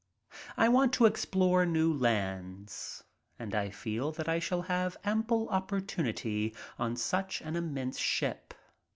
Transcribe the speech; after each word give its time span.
I 0.57 0.67
want 0.67 0.93
to 0.93 1.05
explore 1.05 1.63
new 1.63 1.93
lands 1.93 3.03
and 3.37 3.53
I 3.53 3.69
feel 3.69 4.11
that 4.13 4.27
I 4.27 4.39
shall 4.39 4.63
have 4.63 4.97
ample 5.03 5.47
opportunity 5.49 6.55
on 6.79 6.95
such 6.95 7.39
an 7.41 7.55
immense 7.55 7.99
ship. 7.99 8.55